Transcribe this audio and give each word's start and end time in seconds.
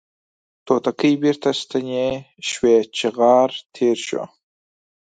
توتکۍ 0.65 1.13
بیرته 1.21 1.49
ستنې 1.61 2.07
شوې 2.49 2.77
چغار 2.97 3.49
تیر 3.75 3.97
شو 4.07 4.23